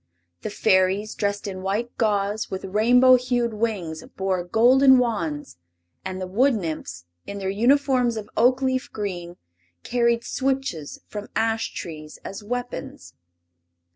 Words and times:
The 0.41 0.49
Fairies, 0.49 1.13
dressed 1.13 1.45
in 1.45 1.61
white 1.61 1.95
gauze 1.99 2.49
with 2.49 2.65
rainbow 2.65 3.17
hued 3.17 3.53
wings, 3.53 4.03
bore 4.17 4.43
golden 4.43 4.97
wands, 4.97 5.57
and 6.03 6.19
the 6.19 6.25
Wood 6.25 6.55
nymphs, 6.55 7.05
in 7.27 7.37
their 7.37 7.51
uniforms 7.51 8.17
of 8.17 8.27
oak 8.35 8.63
leaf 8.63 8.91
green, 8.91 9.37
carried 9.83 10.23
switches 10.23 11.01
from 11.07 11.29
ash 11.35 11.71
trees 11.75 12.17
as 12.25 12.43
weapons. 12.43 13.13